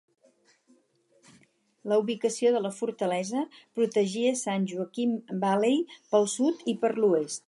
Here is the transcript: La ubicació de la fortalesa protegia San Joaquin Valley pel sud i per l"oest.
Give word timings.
La 1.91 1.99
ubicació 2.03 2.53
de 2.55 2.61
la 2.67 2.71
fortalesa 2.77 3.43
protegia 3.81 4.33
San 4.41 4.65
Joaquin 4.73 5.13
Valley 5.45 5.81
pel 6.15 6.29
sud 6.37 6.67
i 6.75 6.79
per 6.85 6.91
l"oest. 6.97 7.39